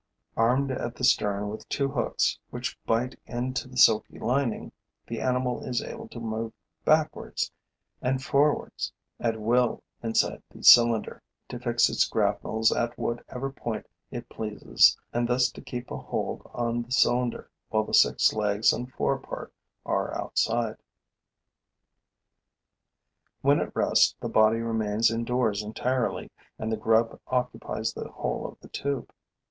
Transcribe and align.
Armed 0.35 0.71
at 0.71 0.95
the 0.95 1.03
stern 1.03 1.49
with 1.49 1.69
two 1.69 1.87
hooks 1.89 2.39
which 2.49 2.75
bite 2.87 3.19
into 3.27 3.67
the 3.67 3.77
silky 3.77 4.17
lining, 4.17 4.71
the 5.05 5.21
animal 5.21 5.63
is 5.63 5.79
able 5.79 6.07
to 6.07 6.19
move 6.19 6.53
backwards 6.83 7.51
and 8.01 8.23
forwards 8.23 8.91
at 9.19 9.39
will 9.39 9.83
inside 10.01 10.41
the 10.49 10.63
cylinder, 10.63 11.21
to 11.49 11.59
fix 11.59 11.87
its 11.87 12.07
grapnels 12.09 12.71
at 12.71 12.97
whatever 12.97 13.51
point 13.51 13.85
it 14.09 14.27
pleases 14.27 14.97
and 15.13 15.27
thus 15.27 15.51
to 15.51 15.61
keep 15.61 15.91
a 15.91 15.97
hold 15.97 16.49
on 16.51 16.81
the 16.81 16.91
cylinder 16.91 17.51
while 17.69 17.83
the 17.83 17.93
six 17.93 18.33
legs 18.33 18.73
and 18.73 18.87
the 18.87 18.91
fore 18.93 19.19
part 19.19 19.53
are 19.85 20.19
outside. 20.19 20.77
When 23.41 23.59
at 23.59 23.75
rest, 23.75 24.15
the 24.19 24.29
body 24.29 24.61
remains 24.61 25.11
indoors 25.11 25.61
entirely 25.61 26.31
and 26.57 26.71
the 26.71 26.75
grub 26.75 27.19
occupies 27.27 27.93
the 27.93 28.07
whole 28.09 28.47
of 28.47 28.59
the 28.61 28.67
tube. 28.69 29.13